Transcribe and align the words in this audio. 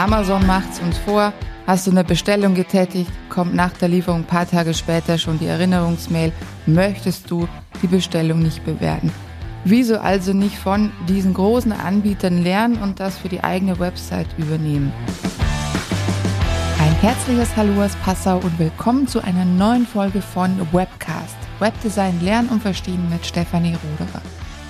Amazon 0.00 0.46
macht's 0.46 0.80
uns 0.80 0.96
vor. 0.96 1.30
Hast 1.66 1.86
du 1.86 1.90
eine 1.90 2.04
Bestellung 2.04 2.54
getätigt, 2.54 3.12
kommt 3.28 3.54
nach 3.54 3.72
der 3.74 3.88
Lieferung 3.88 4.20
ein 4.20 4.24
paar 4.24 4.48
Tage 4.48 4.72
später 4.72 5.18
schon 5.18 5.38
die 5.38 5.44
Erinnerungsmail. 5.44 6.32
Möchtest 6.64 7.30
du 7.30 7.46
die 7.82 7.86
Bestellung 7.86 8.38
nicht 8.38 8.64
bewerten? 8.64 9.12
Wieso 9.64 9.98
also 9.98 10.32
nicht 10.32 10.56
von 10.56 10.90
diesen 11.06 11.34
großen 11.34 11.72
Anbietern 11.72 12.42
lernen 12.42 12.78
und 12.78 12.98
das 12.98 13.18
für 13.18 13.28
die 13.28 13.44
eigene 13.44 13.78
Website 13.78 14.28
übernehmen? 14.38 14.90
Ein 16.80 16.94
herzliches 17.02 17.54
Hallo 17.54 17.84
aus 17.84 17.94
Passau 17.96 18.38
und 18.38 18.58
willkommen 18.58 19.06
zu 19.06 19.22
einer 19.22 19.44
neuen 19.44 19.86
Folge 19.86 20.22
von 20.22 20.66
Webcast. 20.72 21.36
Webdesign 21.58 22.18
lernen 22.22 22.48
und 22.48 22.62
verstehen 22.62 23.06
mit 23.10 23.26
Stefanie 23.26 23.76
Ruderer. 23.76 24.22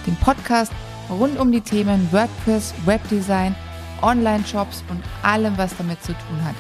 Dem 0.09 0.17
Podcast 0.17 0.73
rund 1.09 1.39
um 1.39 1.53
die 1.53 1.61
Themen 1.61 2.09
WordPress, 2.11 2.75
Webdesign, 2.85 3.55
Online-Shops 4.03 4.85
und 4.89 5.03
allem, 5.23 5.57
was 5.59 5.77
damit 5.77 6.03
zu 6.03 6.13
tun 6.13 6.45
hat. 6.45 6.55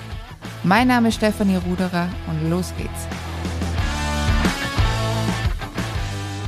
Mein 0.62 0.88
Name 0.88 1.08
ist 1.08 1.16
Stefanie 1.16 1.56
Ruderer 1.56 2.08
und 2.28 2.50
los 2.50 2.72
geht's. 2.76 3.06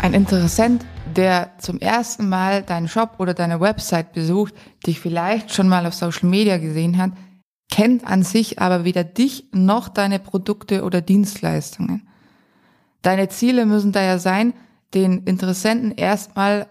Ein 0.02 0.14
Interessent, 0.14 0.84
der 1.14 1.52
zum 1.58 1.78
ersten 1.78 2.28
Mal 2.28 2.62
deinen 2.62 2.88
Shop 2.88 3.14
oder 3.18 3.34
deine 3.34 3.60
Website 3.60 4.12
besucht, 4.12 4.54
dich 4.86 5.00
vielleicht 5.00 5.54
schon 5.54 5.68
mal 5.68 5.86
auf 5.86 5.94
Social 5.94 6.28
Media 6.28 6.58
gesehen 6.58 6.98
hat, 6.98 7.12
kennt 7.70 8.06
an 8.06 8.22
sich 8.22 8.60
aber 8.60 8.84
weder 8.84 9.04
dich 9.04 9.46
noch 9.52 9.88
deine 9.88 10.18
Produkte 10.18 10.84
oder 10.84 11.00
Dienstleistungen. 11.00 12.08
Deine 13.02 13.28
Ziele 13.28 13.64
müssen 13.66 13.92
daher 13.92 14.18
sein, 14.18 14.54
den 14.94 15.24
Interessenten 15.24 15.92
erstmal 15.92 16.68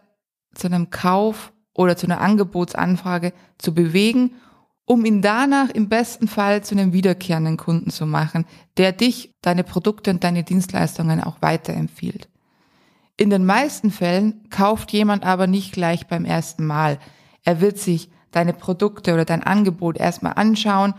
zu 0.54 0.68
einem 0.68 0.90
Kauf 0.90 1.54
oder 1.74 1.96
zu 1.98 2.06
einer 2.06 2.22
Angebotsanfrage 2.22 3.34
zu 3.58 3.74
bewegen, 3.74 4.36
um 4.86 5.06
ihn 5.06 5.22
danach 5.22 5.70
im 5.70 5.90
besten 5.90 6.28
Fall 6.28 6.64
zu 6.64 6.76
einem 6.76 6.92
wiederkehrenden 6.94 7.58
Kunden 7.58 7.92
zu 7.92 8.06
machen, 8.06 8.46
der 8.78 8.92
dich, 8.92 9.34
deine 9.42 9.64
Produkte 9.64 10.12
und 10.12 10.24
deine 10.24 10.44
Dienstleistungen 10.44 11.24
auch 11.24 11.42
weiterempfiehlt. 11.42 12.28
In 13.18 13.30
den 13.30 13.46
meisten 13.46 13.92
Fällen 13.92 14.50
kauft 14.50 14.92
jemand 14.92 15.24
aber 15.26 15.48
nicht 15.48 15.74
gleich 15.74 16.08
beim 16.08 16.26
ersten 16.26 16.66
Mal. 16.66 17.00
Er 17.44 17.62
wird 17.62 17.78
sich 17.78 18.10
deine 18.32 18.54
Produkte 18.54 19.14
oder 19.14 19.26
dein 19.26 19.44
Angebot 19.44 19.98
erstmal 19.98 20.34
anschauen, 20.34 20.94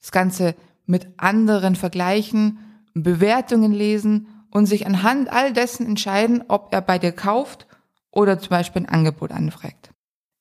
das 0.00 0.12
Ganze 0.12 0.54
mit 0.86 1.08
anderen 1.16 1.76
vergleichen, 1.76 2.58
Bewertungen 2.92 3.72
lesen 3.72 4.28
und 4.50 4.66
sich 4.66 4.86
anhand 4.86 5.32
all 5.32 5.52
dessen 5.52 5.86
entscheiden, 5.86 6.44
ob 6.48 6.72
er 6.72 6.82
bei 6.82 6.98
dir 6.98 7.12
kauft 7.12 7.66
oder 8.10 8.38
zum 8.38 8.50
Beispiel 8.50 8.82
ein 8.82 8.88
Angebot 8.88 9.32
anfragt. 9.32 9.93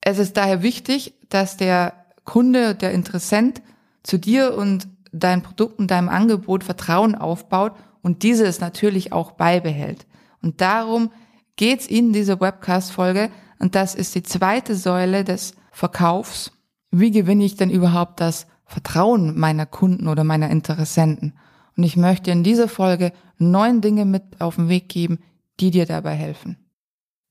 Es 0.05 0.19
ist 0.19 0.35
daher 0.35 0.61
wichtig, 0.61 1.13
dass 1.29 1.55
der 1.55 1.93
Kunde, 2.25 2.75
der 2.75 2.91
Interessent 2.91 3.61
zu 4.03 4.19
dir 4.19 4.55
und 4.55 4.87
deinem 5.13 5.43
Produkt 5.43 5.79
und 5.79 5.91
deinem 5.91 6.09
Angebot 6.09 6.65
Vertrauen 6.65 7.15
aufbaut 7.15 7.73
und 8.01 8.23
dieses 8.23 8.59
natürlich 8.59 9.13
auch 9.13 9.31
beibehält. 9.31 10.05
Und 10.41 10.59
darum 10.59 11.11
geht's 11.55 11.87
in 11.87 12.11
dieser 12.11 12.41
Webcast-Folge 12.41 13.29
und 13.59 13.75
das 13.75 13.95
ist 13.95 14.13
die 14.13 14.23
zweite 14.23 14.75
Säule 14.75 15.23
des 15.23 15.53
Verkaufs. 15.71 16.51
Wie 16.91 17.11
gewinne 17.11 17.45
ich 17.45 17.55
denn 17.55 17.69
überhaupt 17.69 18.19
das 18.19 18.47
Vertrauen 18.65 19.39
meiner 19.39 19.65
Kunden 19.65 20.09
oder 20.09 20.25
meiner 20.25 20.49
Interessenten? 20.49 21.33
Und 21.77 21.83
ich 21.83 21.95
möchte 21.95 22.29
in 22.29 22.43
dieser 22.43 22.67
Folge 22.67 23.13
neun 23.37 23.79
Dinge 23.79 24.03
mit 24.03 24.41
auf 24.41 24.57
den 24.57 24.67
Weg 24.67 24.89
geben, 24.89 25.19
die 25.61 25.71
dir 25.71 25.85
dabei 25.85 26.13
helfen. 26.13 26.57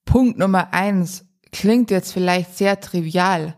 Punkt 0.06 0.38
Nummer 0.38 0.72
eins 0.72 1.26
klingt 1.52 1.90
jetzt 1.90 2.12
vielleicht 2.12 2.56
sehr 2.56 2.80
trivial, 2.80 3.54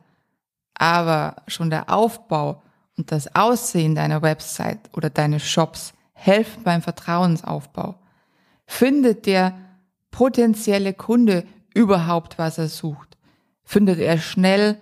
aber 0.75 1.37
schon 1.47 1.71
der 1.71 1.91
Aufbau 1.91 2.63
und 2.99 3.11
das 3.11 3.35
Aussehen 3.35 3.95
deiner 3.95 4.23
Website 4.23 4.81
oder 4.93 5.11
deines 5.11 5.45
Shops 5.45 5.95
helfen 6.13 6.63
beim 6.65 6.83
Vertrauensaufbau. 6.83 7.95
Findet 8.67 9.27
der 9.27 9.55
potenzielle 10.11 10.93
Kunde 10.93 11.45
überhaupt, 11.75 12.39
was 12.39 12.59
er 12.59 12.69
sucht? 12.69 13.17
Findet 13.65 13.99
er 13.99 14.19
schnell 14.19 14.79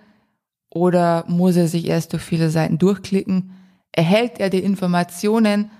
oder 0.70 1.24
muss 1.28 1.56
er 1.56 1.68
sich 1.68 1.86
erst 1.86 2.12
durch 2.12 2.22
viele 2.22 2.50
Seiten 2.50 2.78
durchklicken? 2.78 3.52
Erhält 3.92 4.40
er 4.40 4.50
die 4.50 4.62
Informationen 4.62 5.70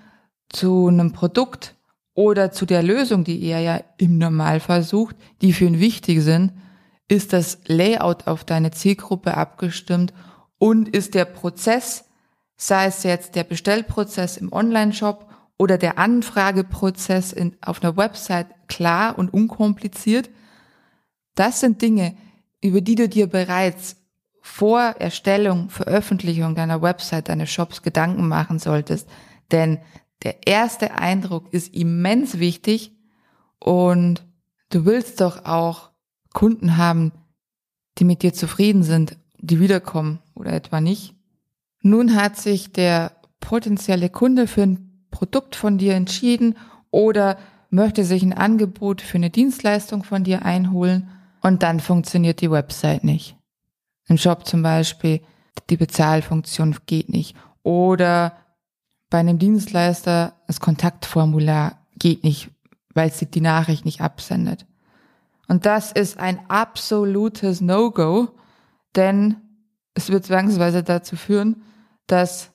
zu 0.48 0.88
einem 0.88 1.12
Produkt 1.12 1.74
oder 2.14 2.52
zu 2.52 2.66
der 2.66 2.82
Lösung, 2.82 3.24
die 3.24 3.42
er 3.44 3.60
ja 3.60 3.80
im 3.96 4.18
Normalfall 4.18 4.82
sucht, 4.82 5.16
die 5.40 5.52
für 5.52 5.64
ihn 5.64 5.80
wichtig 5.80 6.20
sind? 6.20 6.52
Ist 7.12 7.34
das 7.34 7.58
Layout 7.66 8.26
auf 8.26 8.42
deine 8.42 8.70
Zielgruppe 8.70 9.36
abgestimmt 9.36 10.14
und 10.56 10.88
ist 10.88 11.12
der 11.12 11.26
Prozess, 11.26 12.06
sei 12.56 12.86
es 12.86 13.02
jetzt 13.02 13.34
der 13.34 13.44
Bestellprozess 13.44 14.38
im 14.38 14.50
Online-Shop 14.50 15.28
oder 15.58 15.76
der 15.76 15.98
Anfrageprozess 15.98 17.34
in, 17.34 17.54
auf 17.60 17.82
einer 17.82 17.98
Website 17.98 18.46
klar 18.66 19.18
und 19.18 19.34
unkompliziert? 19.34 20.30
Das 21.34 21.60
sind 21.60 21.82
Dinge, 21.82 22.16
über 22.62 22.80
die 22.80 22.94
du 22.94 23.10
dir 23.10 23.26
bereits 23.26 23.96
vor 24.40 24.80
Erstellung, 24.80 25.68
Veröffentlichung 25.68 26.54
deiner 26.54 26.80
Website, 26.80 27.28
deines 27.28 27.50
Shops 27.50 27.82
Gedanken 27.82 28.26
machen 28.26 28.58
solltest. 28.58 29.06
Denn 29.50 29.80
der 30.22 30.46
erste 30.46 30.94
Eindruck 30.94 31.52
ist 31.52 31.74
immens 31.74 32.38
wichtig 32.38 32.96
und 33.58 34.26
du 34.70 34.86
willst 34.86 35.20
doch 35.20 35.44
auch 35.44 35.91
Kunden 36.32 36.76
haben, 36.76 37.12
die 37.98 38.04
mit 38.04 38.22
dir 38.22 38.32
zufrieden 38.32 38.82
sind, 38.82 39.16
die 39.38 39.60
wiederkommen 39.60 40.20
oder 40.34 40.52
etwa 40.52 40.80
nicht. 40.80 41.14
Nun 41.82 42.14
hat 42.14 42.36
sich 42.36 42.72
der 42.72 43.12
potenzielle 43.40 44.08
Kunde 44.08 44.46
für 44.46 44.62
ein 44.62 45.06
Produkt 45.10 45.56
von 45.56 45.78
dir 45.78 45.94
entschieden 45.94 46.56
oder 46.90 47.38
möchte 47.70 48.04
sich 48.04 48.22
ein 48.22 48.32
Angebot 48.32 49.00
für 49.00 49.16
eine 49.16 49.30
Dienstleistung 49.30 50.04
von 50.04 50.24
dir 50.24 50.44
einholen 50.44 51.08
und 51.40 51.62
dann 51.62 51.80
funktioniert 51.80 52.40
die 52.40 52.50
Website 52.50 53.04
nicht. 53.04 53.36
Im 54.08 54.18
Shop 54.18 54.46
zum 54.46 54.62
Beispiel, 54.62 55.20
die 55.70 55.76
Bezahlfunktion 55.76 56.76
geht 56.86 57.08
nicht 57.08 57.36
oder 57.62 58.36
bei 59.10 59.18
einem 59.18 59.38
Dienstleister 59.38 60.34
das 60.46 60.60
Kontaktformular 60.60 61.78
geht 61.98 62.24
nicht, 62.24 62.50
weil 62.94 63.12
sie 63.12 63.26
die 63.26 63.40
Nachricht 63.40 63.84
nicht 63.84 64.00
absendet. 64.00 64.66
Und 65.48 65.66
das 65.66 65.92
ist 65.92 66.18
ein 66.18 66.40
absolutes 66.48 67.60
No-Go, 67.60 68.28
denn 68.94 69.36
es 69.94 70.10
wird 70.10 70.24
zwangsweise 70.24 70.82
dazu 70.82 71.16
führen, 71.16 71.62
dass 72.06 72.50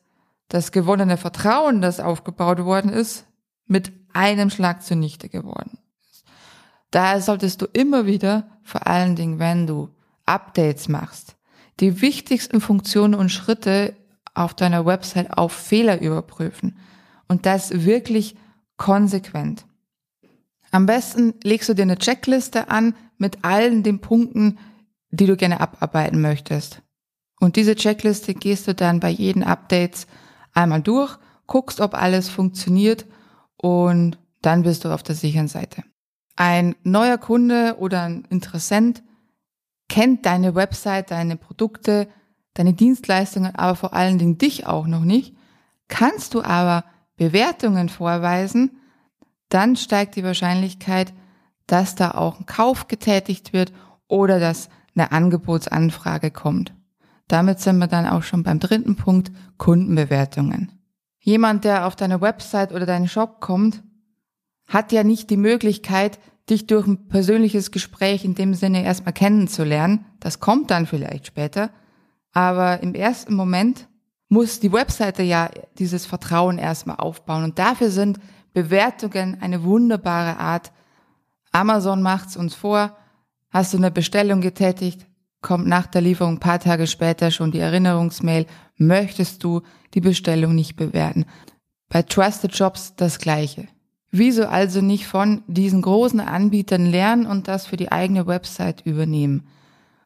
das 0.49 0.71
gewonnene 0.71 1.17
Vertrauen, 1.17 1.81
das 1.81 1.99
aufgebaut 1.99 2.63
worden 2.63 2.91
ist, 2.91 3.25
mit 3.65 3.91
einem 4.13 4.49
Schlag 4.49 4.81
zunichte 4.83 5.29
geworden 5.29 5.77
ist. 6.09 6.25
Daher 6.91 7.21
solltest 7.21 7.61
du 7.61 7.65
immer 7.73 8.05
wieder, 8.05 8.49
vor 8.63 8.87
allen 8.87 9.15
Dingen, 9.15 9.39
wenn 9.39 9.67
du 9.67 9.89
Updates 10.25 10.87
machst, 10.87 11.35
die 11.79 12.01
wichtigsten 12.01 12.61
Funktionen 12.61 13.13
und 13.13 13.29
Schritte 13.29 13.95
auf 14.33 14.53
deiner 14.53 14.85
Website 14.85 15.37
auf 15.37 15.51
Fehler 15.51 16.01
überprüfen 16.01 16.77
und 17.27 17.45
das 17.45 17.85
wirklich 17.85 18.35
konsequent. 18.77 19.65
Am 20.77 20.85
besten 20.85 21.33
legst 21.41 21.69
du 21.69 21.73
dir 21.73 21.81
eine 21.81 21.97
Checkliste 21.97 22.69
an 22.69 22.93
mit 23.17 23.43
allen 23.43 23.81
den 23.81 23.97
Punkten, 23.97 24.59
die 25.09 25.25
du 25.25 25.35
gerne 25.35 25.59
abarbeiten 25.59 26.21
möchtest. 26.21 26.83
Und 27.39 27.55
diese 27.55 27.73
Checkliste 27.73 28.35
gehst 28.35 28.67
du 28.67 28.75
dann 28.75 28.99
bei 28.99 29.09
jeden 29.09 29.41
Updates 29.41 30.05
einmal 30.53 30.83
durch, 30.83 31.17
guckst, 31.47 31.81
ob 31.81 31.95
alles 31.95 32.29
funktioniert 32.29 33.07
und 33.55 34.19
dann 34.43 34.61
bist 34.61 34.85
du 34.85 34.93
auf 34.93 35.01
der 35.01 35.15
sicheren 35.15 35.47
Seite. 35.47 35.83
Ein 36.35 36.75
neuer 36.83 37.17
Kunde 37.17 37.77
oder 37.79 38.03
ein 38.03 38.25
Interessent 38.29 39.01
kennt 39.89 40.27
deine 40.27 40.53
Website, 40.53 41.09
deine 41.09 41.37
Produkte, 41.37 42.07
deine 42.53 42.73
Dienstleistungen, 42.73 43.55
aber 43.55 43.75
vor 43.75 43.95
allen 43.95 44.19
Dingen 44.19 44.37
dich 44.37 44.67
auch 44.67 44.85
noch 44.85 45.05
nicht. 45.05 45.35
Kannst 45.87 46.35
du 46.35 46.43
aber 46.43 46.83
Bewertungen 47.15 47.89
vorweisen, 47.89 48.79
dann 49.49 49.75
steigt 49.75 50.15
die 50.15 50.23
Wahrscheinlichkeit, 50.23 51.13
dass 51.67 51.95
da 51.95 52.11
auch 52.11 52.39
ein 52.39 52.45
Kauf 52.45 52.87
getätigt 52.87 53.53
wird 53.53 53.73
oder 54.07 54.39
dass 54.39 54.69
eine 54.95 55.11
Angebotsanfrage 55.11 56.31
kommt. 56.31 56.73
Damit 57.27 57.59
sind 57.59 57.77
wir 57.77 57.87
dann 57.87 58.07
auch 58.07 58.23
schon 58.23 58.43
beim 58.43 58.59
dritten 58.59 58.95
Punkt, 58.95 59.31
Kundenbewertungen. 59.57 60.71
Jemand, 61.19 61.65
der 61.65 61.85
auf 61.85 61.95
deine 61.95 62.21
Website 62.21 62.71
oder 62.71 62.85
deinen 62.85 63.09
Shop 63.09 63.41
kommt, 63.41 63.83
hat 64.67 64.91
ja 64.91 65.03
nicht 65.03 65.29
die 65.29 65.37
Möglichkeit, 65.37 66.19
dich 66.49 66.67
durch 66.67 66.87
ein 66.87 67.09
persönliches 67.09 67.71
Gespräch 67.71 68.23
in 68.23 68.35
dem 68.35 68.53
Sinne 68.53 68.83
erstmal 68.83 69.13
kennenzulernen. 69.13 70.05
Das 70.21 70.39
kommt 70.39 70.71
dann 70.71 70.85
vielleicht 70.85 71.27
später. 71.27 71.69
Aber 72.31 72.81
im 72.81 72.95
ersten 72.95 73.33
Moment 73.33 73.87
muss 74.29 74.59
die 74.59 74.71
Webseite 74.71 75.23
ja 75.23 75.49
dieses 75.77 76.05
Vertrauen 76.05 76.57
erstmal 76.57 76.97
aufbauen. 76.97 77.43
Und 77.43 77.59
dafür 77.59 77.89
sind 77.89 78.19
Bewertungen 78.57 79.39
eine 79.39 79.63
wunderbare 79.63 80.39
Art. 80.39 80.71
Amazon 81.51 82.01
macht's 82.01 82.35
uns 82.35 82.55
vor. 82.55 82.97
Hast 83.51 83.71
du 83.71 83.77
eine 83.77 83.91
Bestellung 83.91 84.41
getätigt, 84.41 85.05
kommt 85.41 85.67
nach 85.67 85.85
der 85.85 86.01
Lieferung 86.01 86.37
ein 86.37 86.39
paar 86.39 86.57
Tage 86.57 86.87
später 86.87 87.29
schon 87.29 87.51
die 87.51 87.59
Erinnerungsmail, 87.59 88.47
möchtest 88.75 89.43
du 89.43 89.61
die 89.93 90.01
Bestellung 90.01 90.55
nicht 90.55 90.75
bewerten. 90.75 91.25
Bei 91.87 92.01
Trusted 92.01 92.55
Jobs 92.55 92.95
das 92.95 93.19
gleiche. 93.19 93.67
Wieso 94.09 94.47
also 94.47 94.81
nicht 94.81 95.05
von 95.05 95.43
diesen 95.45 95.83
großen 95.83 96.19
Anbietern 96.19 96.87
lernen 96.87 97.27
und 97.27 97.47
das 97.47 97.67
für 97.67 97.77
die 97.77 97.91
eigene 97.91 98.25
Website 98.25 98.83
übernehmen? 98.87 99.47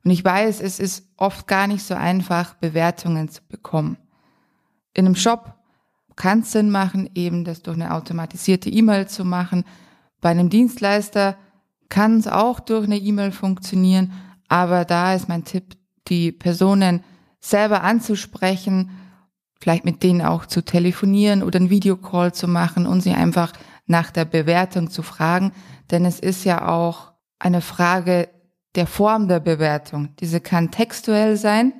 Und 0.03 0.12
ich 0.12 0.25
weiß, 0.25 0.59
es 0.59 0.77
ist 0.77 1.07
oft 1.15 1.48
gar 1.48 1.68
nicht 1.68 1.83
so 1.83 1.94
einfach, 1.94 2.56
Bewertungen 2.56 3.30
zu 3.30 3.44
bekommen. 3.48 3.95
In 4.94 5.06
einem 5.06 5.15
Shop 5.15 5.53
kann 6.21 6.41
es 6.41 6.51
Sinn 6.51 6.69
machen, 6.69 7.09
eben 7.15 7.45
das 7.45 7.63
durch 7.63 7.75
eine 7.75 7.95
automatisierte 7.95 8.69
E-Mail 8.69 9.07
zu 9.07 9.25
machen. 9.25 9.65
Bei 10.21 10.29
einem 10.29 10.51
Dienstleister 10.51 11.35
kann 11.89 12.19
es 12.19 12.27
auch 12.27 12.59
durch 12.59 12.85
eine 12.85 13.00
E-Mail 13.00 13.31
funktionieren, 13.31 14.13
aber 14.47 14.85
da 14.85 15.15
ist 15.15 15.29
mein 15.29 15.45
Tipp, 15.45 15.75
die 16.09 16.31
Personen 16.31 17.03
selber 17.39 17.81
anzusprechen, 17.81 18.91
vielleicht 19.59 19.83
mit 19.83 20.03
denen 20.03 20.21
auch 20.21 20.45
zu 20.45 20.63
telefonieren 20.63 21.41
oder 21.41 21.57
einen 21.57 21.71
Videocall 21.71 22.35
zu 22.35 22.47
machen 22.47 22.85
und 22.85 23.01
sie 23.01 23.13
einfach 23.13 23.51
nach 23.88 24.12
der 24.12 24.25
Bewertung 24.25 24.91
zu 24.91 25.01
fragen, 25.01 25.53
denn 25.89 26.06
es 26.06 26.19
ist 26.19 26.44
ja 26.44 26.67
auch 26.67 27.13
eine 27.39 27.62
Frage 27.62 28.29
der 28.75 28.85
Form 28.85 29.27
der 29.27 29.39
Bewertung. 29.39 30.09
Diese 30.19 30.39
kann 30.39 30.69
textuell 30.69 31.35
sein, 31.35 31.74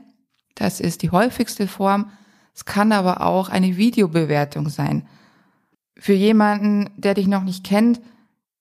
das 0.56 0.80
ist 0.80 1.04
die 1.04 1.12
häufigste 1.12 1.68
Form, 1.68 2.10
es 2.54 2.66
kann 2.66 2.92
aber 2.92 3.22
auch 3.26 3.50
eine 3.50 3.78
Videobewertung 3.78 4.70
sein. 4.70 5.08
Für 5.98 6.14
jemanden, 6.14 6.90
der 6.98 7.14
dich 7.14 7.28
noch 7.28 7.44
nicht 7.44 7.64
kennt, 7.64 8.02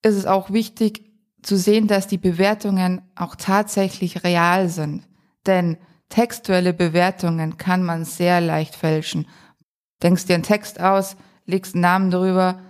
ist 0.02 0.16
es 0.16 0.26
auch 0.26 0.50
wichtig, 0.50 1.10
zu 1.42 1.56
sehen, 1.56 1.86
dass 1.86 2.06
die 2.06 2.18
Bewertungen 2.18 3.02
auch 3.14 3.34
tatsächlich 3.34 4.24
real 4.24 4.68
sind. 4.68 5.08
Denn 5.46 5.78
textuelle 6.10 6.74
Bewertungen 6.74 7.56
kann 7.56 7.82
man 7.82 8.04
sehr 8.04 8.40
leicht 8.40 8.74
fälschen. 8.74 9.26
Denkst 10.02 10.26
dir 10.26 10.34
einen 10.34 10.42
Text 10.42 10.80
aus, 10.80 11.16
legst 11.46 11.74
einen 11.74 11.82
Namen 11.82 12.10
drüber, 12.10 12.60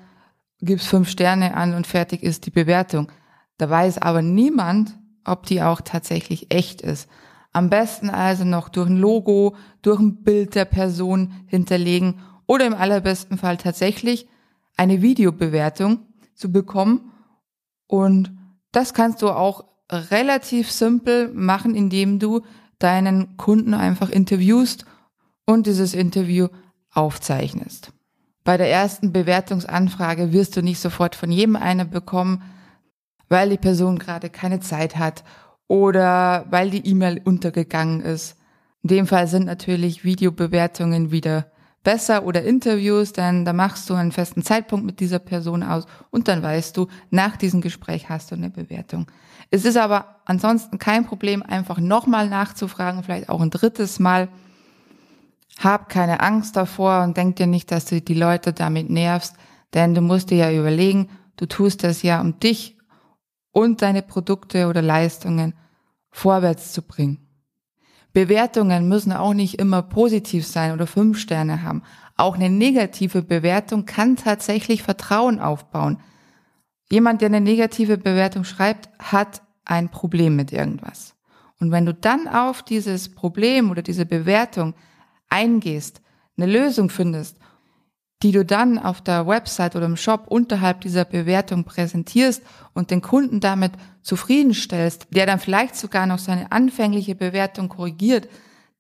gibst 0.60 0.86
fünf 0.86 1.08
Sterne 1.08 1.54
an 1.54 1.74
und 1.74 1.86
fertig 1.86 2.22
ist 2.22 2.46
die 2.46 2.50
Bewertung. 2.50 3.10
Da 3.58 3.68
weiß 3.68 3.98
aber 3.98 4.22
niemand, 4.22 4.96
ob 5.24 5.46
die 5.46 5.62
auch 5.62 5.80
tatsächlich 5.80 6.52
echt 6.52 6.80
ist. 6.80 7.08
Am 7.52 7.68
besten 7.68 8.10
also 8.10 8.44
noch 8.44 8.68
durch 8.68 8.88
ein 8.88 8.96
Logo, 8.96 9.56
durch 9.82 9.98
ein 9.98 10.22
Bild 10.22 10.54
der 10.54 10.64
Person 10.64 11.32
hinterlegen 11.46 12.20
oder 12.46 12.66
im 12.66 12.74
allerbesten 12.74 13.38
Fall 13.38 13.56
tatsächlich 13.56 14.28
eine 14.76 15.02
Videobewertung 15.02 16.06
zu 16.34 16.52
bekommen 16.52 17.12
und 17.86 18.32
das 18.72 18.94
kannst 18.94 19.20
du 19.22 19.30
auch 19.30 19.64
relativ 19.90 20.70
simpel 20.70 21.32
machen, 21.34 21.74
indem 21.74 22.20
du 22.20 22.42
deinen 22.78 23.36
Kunden 23.36 23.74
einfach 23.74 24.10
interviewst 24.10 24.84
und 25.44 25.66
dieses 25.66 25.92
Interview 25.92 26.48
aufzeichnest. 26.92 27.92
Bei 28.44 28.56
der 28.56 28.70
ersten 28.70 29.12
Bewertungsanfrage 29.12 30.32
wirst 30.32 30.56
du 30.56 30.62
nicht 30.62 30.80
sofort 30.80 31.14
von 31.14 31.30
jedem 31.30 31.56
eine 31.56 31.84
bekommen, 31.84 32.42
weil 33.28 33.50
die 33.50 33.58
Person 33.58 33.98
gerade 33.98 34.30
keine 34.30 34.60
Zeit 34.60 34.96
hat 34.96 35.24
oder 35.70 36.46
weil 36.50 36.68
die 36.68 36.84
E-Mail 36.84 37.20
untergegangen 37.22 38.00
ist. 38.00 38.36
In 38.82 38.88
dem 38.88 39.06
Fall 39.06 39.28
sind 39.28 39.46
natürlich 39.46 40.02
Videobewertungen 40.02 41.12
wieder 41.12 41.46
besser 41.84 42.24
oder 42.24 42.42
Interviews, 42.42 43.12
denn 43.12 43.44
da 43.44 43.52
machst 43.52 43.88
du 43.88 43.94
einen 43.94 44.10
festen 44.10 44.42
Zeitpunkt 44.42 44.84
mit 44.84 44.98
dieser 44.98 45.20
Person 45.20 45.62
aus 45.62 45.86
und 46.10 46.26
dann 46.26 46.42
weißt 46.42 46.76
du, 46.76 46.88
nach 47.10 47.36
diesem 47.36 47.60
Gespräch 47.60 48.08
hast 48.08 48.32
du 48.32 48.34
eine 48.34 48.50
Bewertung. 48.50 49.06
Es 49.52 49.64
ist 49.64 49.76
aber 49.76 50.16
ansonsten 50.24 50.78
kein 50.78 51.06
Problem, 51.06 51.40
einfach 51.40 51.78
nochmal 51.78 52.28
nachzufragen, 52.28 53.04
vielleicht 53.04 53.28
auch 53.28 53.40
ein 53.40 53.50
drittes 53.50 54.00
Mal. 54.00 54.26
Hab 55.60 55.88
keine 55.88 56.18
Angst 56.18 56.56
davor 56.56 57.04
und 57.04 57.16
denk 57.16 57.36
dir 57.36 57.46
nicht, 57.46 57.70
dass 57.70 57.84
du 57.84 58.00
die 58.00 58.14
Leute 58.14 58.52
damit 58.52 58.90
nervst, 58.90 59.36
denn 59.72 59.94
du 59.94 60.00
musst 60.00 60.30
dir 60.30 60.38
ja 60.38 60.52
überlegen, 60.52 61.10
du 61.36 61.46
tust 61.46 61.84
das 61.84 62.02
ja, 62.02 62.20
um 62.20 62.40
dich 62.40 62.76
und 63.52 63.82
deine 63.82 64.02
Produkte 64.02 64.68
oder 64.68 64.82
Leistungen 64.82 65.54
vorwärts 66.10 66.72
zu 66.72 66.82
bringen. 66.82 67.26
Bewertungen 68.12 68.88
müssen 68.88 69.12
auch 69.12 69.34
nicht 69.34 69.60
immer 69.60 69.82
positiv 69.82 70.46
sein 70.46 70.72
oder 70.72 70.86
fünf 70.86 71.18
Sterne 71.18 71.62
haben. 71.62 71.82
Auch 72.16 72.34
eine 72.34 72.50
negative 72.50 73.22
Bewertung 73.22 73.86
kann 73.86 74.16
tatsächlich 74.16 74.82
Vertrauen 74.82 75.38
aufbauen. 75.38 76.00
Jemand, 76.90 77.20
der 77.20 77.26
eine 77.26 77.40
negative 77.40 77.98
Bewertung 77.98 78.44
schreibt, 78.44 78.90
hat 78.98 79.42
ein 79.64 79.90
Problem 79.90 80.34
mit 80.34 80.52
irgendwas. 80.52 81.14
Und 81.60 81.70
wenn 81.70 81.86
du 81.86 81.94
dann 81.94 82.26
auf 82.26 82.62
dieses 82.62 83.14
Problem 83.14 83.70
oder 83.70 83.82
diese 83.82 84.06
Bewertung 84.06 84.74
eingehst, 85.28 86.02
eine 86.36 86.50
Lösung 86.50 86.90
findest 86.90 87.38
die 88.22 88.32
du 88.32 88.44
dann 88.44 88.78
auf 88.78 89.00
der 89.00 89.26
Website 89.26 89.76
oder 89.76 89.86
im 89.86 89.96
Shop 89.96 90.26
unterhalb 90.28 90.82
dieser 90.82 91.04
Bewertung 91.04 91.64
präsentierst 91.64 92.42
und 92.74 92.90
den 92.90 93.00
Kunden 93.00 93.40
damit 93.40 93.72
zufriedenstellst, 94.02 95.08
der 95.10 95.26
dann 95.26 95.38
vielleicht 95.38 95.76
sogar 95.76 96.06
noch 96.06 96.18
seine 96.18 96.52
anfängliche 96.52 97.14
Bewertung 97.14 97.68
korrigiert, 97.68 98.28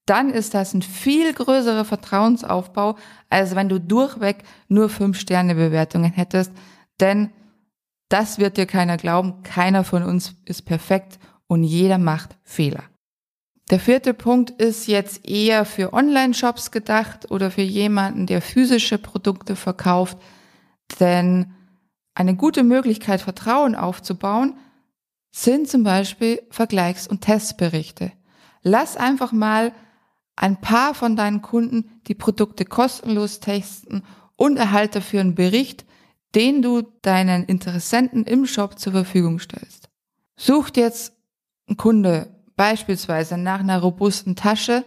dann 0.04 0.30
ist 0.30 0.54
das 0.54 0.74
ein 0.74 0.82
viel 0.82 1.32
größerer 1.32 1.84
Vertrauensaufbau, 1.84 2.96
als 3.28 3.54
wenn 3.54 3.68
du 3.68 3.80
durchweg 3.80 4.42
nur 4.68 4.88
fünf 4.88 5.18
Sterne 5.18 5.54
Bewertungen 5.54 6.12
hättest, 6.12 6.52
denn 7.00 7.30
das 8.08 8.38
wird 8.38 8.56
dir 8.56 8.66
keiner 8.66 8.96
glauben, 8.96 9.42
keiner 9.42 9.84
von 9.84 10.02
uns 10.02 10.34
ist 10.44 10.62
perfekt 10.62 11.18
und 11.46 11.62
jeder 11.62 11.98
macht 11.98 12.36
Fehler. 12.42 12.89
Der 13.70 13.78
vierte 13.78 14.14
Punkt 14.14 14.50
ist 14.50 14.88
jetzt 14.88 15.28
eher 15.28 15.64
für 15.64 15.92
Online-Shops 15.92 16.72
gedacht 16.72 17.30
oder 17.30 17.52
für 17.52 17.62
jemanden, 17.62 18.26
der 18.26 18.42
physische 18.42 18.98
Produkte 18.98 19.54
verkauft. 19.54 20.18
Denn 20.98 21.54
eine 22.14 22.34
gute 22.34 22.64
Möglichkeit, 22.64 23.20
Vertrauen 23.20 23.76
aufzubauen, 23.76 24.58
sind 25.30 25.68
zum 25.68 25.84
Beispiel 25.84 26.42
Vergleichs- 26.50 27.06
und 27.06 27.20
Testberichte. 27.20 28.10
Lass 28.62 28.96
einfach 28.96 29.30
mal 29.30 29.72
ein 30.34 30.60
paar 30.60 30.92
von 30.94 31.14
deinen 31.14 31.40
Kunden 31.40 32.00
die 32.08 32.16
Produkte 32.16 32.64
kostenlos 32.64 33.38
testen 33.38 34.02
und 34.36 34.56
erhalte 34.56 34.98
dafür 34.98 35.20
einen 35.20 35.36
Bericht, 35.36 35.84
den 36.34 36.60
du 36.60 36.82
deinen 37.02 37.44
Interessenten 37.44 38.24
im 38.24 38.46
Shop 38.46 38.80
zur 38.80 38.92
Verfügung 38.92 39.38
stellst. 39.38 39.90
Sucht 40.36 40.76
jetzt 40.76 41.12
ein 41.68 41.76
Kunde 41.76 42.39
Beispielsweise 42.60 43.38
nach 43.38 43.60
einer 43.60 43.78
robusten 43.78 44.36
Tasche 44.36 44.84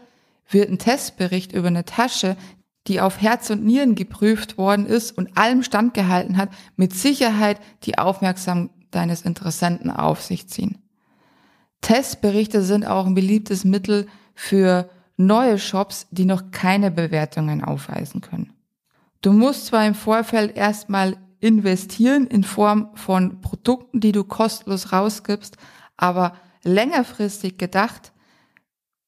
wird 0.47 0.69
ein 0.69 0.77
Testbericht 0.77 1.53
über 1.53 1.69
eine 1.69 1.85
Tasche, 1.85 2.37
die 2.85 3.01
auf 3.01 3.19
Herz 3.19 3.49
und 3.49 3.63
Nieren 3.63 3.95
geprüft 3.95 4.59
worden 4.59 4.85
ist 4.85 5.17
und 5.17 5.35
allem 5.39 5.63
standgehalten 5.63 6.37
hat, 6.37 6.49
mit 6.75 6.93
Sicherheit 6.93 7.59
die 7.81 7.97
Aufmerksamkeit 7.97 8.69
deines 8.91 9.23
Interessenten 9.23 9.89
auf 9.89 10.21
sich 10.21 10.47
ziehen. 10.49 10.83
Testberichte 11.81 12.61
sind 12.61 12.85
auch 12.85 13.07
ein 13.07 13.15
beliebtes 13.15 13.65
Mittel 13.65 14.05
für 14.35 14.87
neue 15.17 15.57
Shops, 15.57 16.05
die 16.11 16.25
noch 16.25 16.51
keine 16.51 16.91
Bewertungen 16.91 17.63
aufweisen 17.63 18.21
können. 18.21 18.53
Du 19.23 19.33
musst 19.33 19.65
zwar 19.65 19.87
im 19.87 19.95
Vorfeld 19.95 20.55
erstmal 20.55 21.17
investieren 21.39 22.27
in 22.27 22.43
Form 22.43 22.89
von 22.93 23.41
Produkten, 23.41 23.99
die 23.99 24.11
du 24.11 24.25
kostenlos 24.25 24.93
rausgibst, 24.93 25.57
aber 25.97 26.33
längerfristig 26.63 27.57
gedacht, 27.57 28.13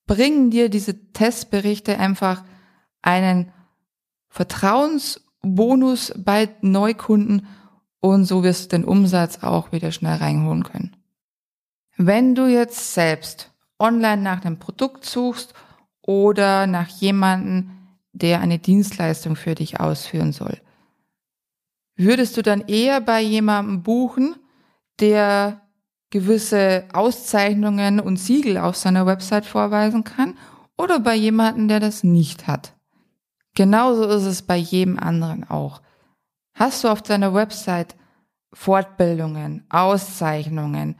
bringen 0.07 0.51
dir 0.51 0.69
diese 0.69 1.11
Testberichte 1.13 1.97
einfach 1.97 2.43
einen 3.01 3.51
Vertrauensbonus 4.29 6.13
bei 6.17 6.49
Neukunden 6.61 7.47
und 8.01 8.25
so 8.25 8.43
wirst 8.43 8.65
du 8.65 8.77
den 8.77 8.85
Umsatz 8.85 9.43
auch 9.43 9.71
wieder 9.71 9.91
schnell 9.91 10.17
reinholen 10.17 10.63
können. 10.63 10.95
Wenn 11.97 12.35
du 12.35 12.47
jetzt 12.47 12.93
selbst 12.93 13.53
online 13.79 14.21
nach 14.21 14.43
einem 14.43 14.59
Produkt 14.59 15.05
suchst 15.05 15.53
oder 16.01 16.67
nach 16.67 16.87
jemanden, 16.87 17.71
der 18.11 18.41
eine 18.41 18.59
Dienstleistung 18.59 19.35
für 19.35 19.55
dich 19.55 19.79
ausführen 19.79 20.33
soll, 20.33 20.59
würdest 21.95 22.37
du 22.37 22.41
dann 22.41 22.61
eher 22.61 23.01
bei 23.01 23.21
jemandem 23.21 23.83
buchen, 23.83 24.35
der 24.99 25.64
gewisse 26.15 26.85
Auszeichnungen 26.93 27.99
und 27.99 28.15
Siegel 28.15 28.57
auf 28.57 28.77
seiner 28.77 29.05
Website 29.05 29.45
vorweisen 29.45 30.05
kann 30.05 30.37
oder 30.77 31.01
bei 31.01 31.13
jemandem, 31.13 31.67
der 31.67 31.81
das 31.81 32.05
nicht 32.05 32.47
hat. 32.47 32.73
Genauso 33.53 34.05
ist 34.05 34.23
es 34.23 34.41
bei 34.41 34.55
jedem 34.55 34.97
anderen 34.97 35.43
auch. 35.43 35.81
Hast 36.53 36.85
du 36.85 36.87
auf 36.87 37.01
deiner 37.01 37.33
Website 37.33 37.97
Fortbildungen, 38.53 39.65
Auszeichnungen 39.67 40.95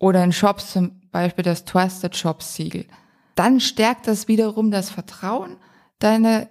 oder 0.00 0.24
in 0.24 0.32
Shops 0.32 0.72
zum 0.72 1.02
Beispiel 1.12 1.44
das 1.44 1.64
Trusted 1.64 2.16
Shops 2.16 2.56
Siegel, 2.56 2.84
dann 3.36 3.60
stärkt 3.60 4.08
das 4.08 4.26
wiederum 4.26 4.72
das 4.72 4.90
Vertrauen 4.90 5.56
deiner 6.00 6.48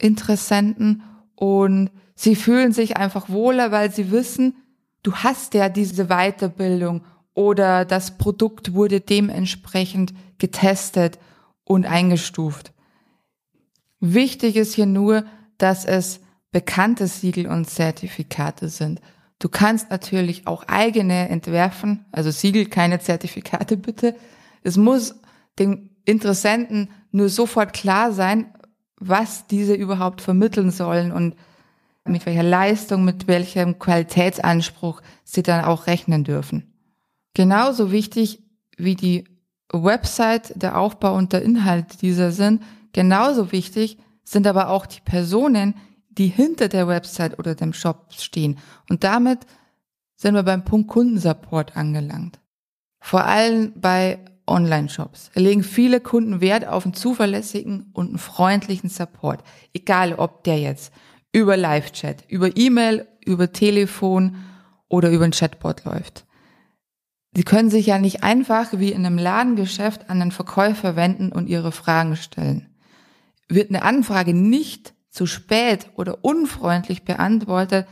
Interessenten 0.00 1.02
und 1.34 1.90
sie 2.14 2.36
fühlen 2.36 2.70
sich 2.70 2.96
einfach 2.96 3.28
wohler, 3.28 3.72
weil 3.72 3.90
sie 3.90 4.12
wissen, 4.12 4.54
du 5.02 5.12
hast 5.12 5.54
ja 5.54 5.68
diese 5.68 6.06
Weiterbildung 6.06 7.02
oder 7.38 7.84
das 7.84 8.18
Produkt 8.18 8.74
wurde 8.74 9.00
dementsprechend 9.00 10.12
getestet 10.38 11.20
und 11.62 11.86
eingestuft. 11.86 12.72
Wichtig 14.00 14.56
ist 14.56 14.74
hier 14.74 14.86
nur, 14.86 15.24
dass 15.56 15.84
es 15.84 16.18
bekannte 16.50 17.06
Siegel 17.06 17.46
und 17.46 17.70
Zertifikate 17.70 18.68
sind. 18.68 19.00
Du 19.38 19.48
kannst 19.48 19.88
natürlich 19.88 20.48
auch 20.48 20.64
eigene 20.66 21.28
entwerfen, 21.28 22.04
also 22.10 22.32
Siegel, 22.32 22.66
keine 22.66 22.98
Zertifikate 22.98 23.76
bitte. 23.86 24.16
Es 24.64 24.76
muss 24.76 25.14
den 25.60 25.90
Interessenten 26.04 26.90
nur 27.12 27.28
sofort 27.28 27.72
klar 27.72 28.10
sein, 28.10 28.52
was 28.96 29.46
diese 29.46 29.74
überhaupt 29.74 30.22
vermitteln 30.22 30.72
sollen 30.72 31.12
und 31.12 31.36
mit 32.04 32.26
welcher 32.26 32.42
Leistung, 32.42 33.04
mit 33.04 33.28
welchem 33.28 33.78
Qualitätsanspruch 33.78 35.02
sie 35.22 35.44
dann 35.44 35.64
auch 35.64 35.86
rechnen 35.86 36.24
dürfen. 36.24 36.74
Genauso 37.38 37.92
wichtig 37.92 38.42
wie 38.78 38.96
die 38.96 39.22
Website, 39.72 40.60
der 40.60 40.76
Aufbau 40.76 41.14
und 41.14 41.32
der 41.32 41.42
Inhalt 41.42 42.02
dieser 42.02 42.32
sind, 42.32 42.64
genauso 42.92 43.52
wichtig 43.52 43.96
sind 44.24 44.44
aber 44.48 44.70
auch 44.70 44.86
die 44.86 45.00
Personen, 45.04 45.76
die 46.08 46.26
hinter 46.26 46.66
der 46.66 46.88
Website 46.88 47.38
oder 47.38 47.54
dem 47.54 47.72
Shop 47.72 48.12
stehen. 48.12 48.58
Und 48.90 49.04
damit 49.04 49.46
sind 50.16 50.34
wir 50.34 50.42
beim 50.42 50.64
Punkt 50.64 50.88
Kundensupport 50.88 51.76
angelangt. 51.76 52.40
Vor 52.98 53.24
allem 53.24 53.72
bei 53.76 54.18
Online-Shops 54.48 55.30
legen 55.34 55.62
viele 55.62 56.00
Kunden 56.00 56.40
Wert 56.40 56.66
auf 56.66 56.86
einen 56.86 56.94
zuverlässigen 56.94 57.92
und 57.92 58.08
einen 58.08 58.18
freundlichen 58.18 58.90
Support. 58.90 59.44
Egal, 59.72 60.14
ob 60.14 60.42
der 60.42 60.58
jetzt 60.58 60.92
über 61.30 61.56
Live-Chat, 61.56 62.24
über 62.26 62.56
E-Mail, 62.56 63.06
über 63.24 63.52
Telefon 63.52 64.38
oder 64.88 65.10
über 65.10 65.24
ein 65.24 65.30
Chatbot 65.30 65.84
läuft. 65.84 66.24
Sie 67.34 67.42
können 67.42 67.70
sich 67.70 67.86
ja 67.86 67.98
nicht 67.98 68.22
einfach 68.22 68.68
wie 68.72 68.92
in 68.92 69.04
einem 69.04 69.18
Ladengeschäft 69.18 70.10
an 70.10 70.20
den 70.20 70.32
Verkäufer 70.32 70.96
wenden 70.96 71.30
und 71.30 71.48
ihre 71.48 71.72
Fragen 71.72 72.16
stellen. 72.16 72.68
Wird 73.48 73.70
eine 73.70 73.82
Anfrage 73.82 74.34
nicht 74.34 74.94
zu 75.10 75.26
spät 75.26 75.90
oder 75.94 76.24
unfreundlich 76.24 77.04
beantwortet, 77.04 77.86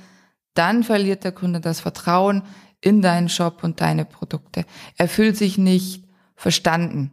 dann 0.55 0.85
verliert 0.85 1.25
der 1.25 1.33
Kunde 1.33 1.61
das 1.61 1.81
Vertrauen 1.81 2.43
in 2.81 3.03
deinen 3.03 3.29
Shop 3.29 3.63
und 3.63 3.81
deine 3.81 4.05
Produkte. 4.05 4.65
Er 4.97 5.09
fühlt 5.09 5.37
sich 5.37 5.59
nicht 5.59 6.05
verstanden. 6.35 7.13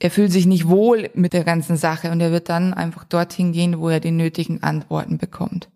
Er 0.00 0.10
fühlt 0.10 0.30
sich 0.30 0.46
nicht 0.46 0.68
wohl 0.68 1.10
mit 1.14 1.32
der 1.32 1.44
ganzen 1.44 1.76
Sache 1.76 2.12
und 2.12 2.20
er 2.20 2.30
wird 2.30 2.48
dann 2.48 2.72
einfach 2.72 3.04
dorthin 3.04 3.52
gehen, 3.52 3.80
wo 3.80 3.88
er 3.88 4.00
die 4.00 4.12
nötigen 4.12 4.62
Antworten 4.62 5.18
bekommt. 5.18 5.70